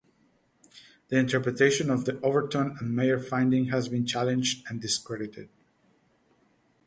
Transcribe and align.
The 1.09 1.19
interpretation 1.19 1.91
of 1.91 2.05
the 2.05 2.19
Overton 2.21 2.75
and 2.79 2.95
Meyer 2.95 3.19
finding 3.19 3.65
has 3.65 3.87
been 3.87 4.03
challenged 4.03 4.65
and 4.67 4.81
discredited. 4.81 5.49